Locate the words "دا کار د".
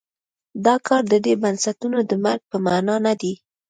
0.65-1.13